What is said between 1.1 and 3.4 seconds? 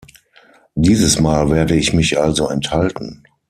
Mal werde ich mich also enthalten.